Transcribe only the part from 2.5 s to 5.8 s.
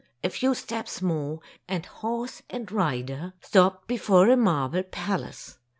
rider stopped before a marble palace.